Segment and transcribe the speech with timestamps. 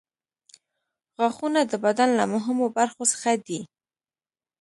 [1.19, 3.59] غاښونه د بدن له مهمو برخو څخه دي.